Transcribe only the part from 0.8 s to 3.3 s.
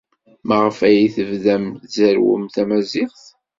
ay tebdam tzerrwem tamaziɣt?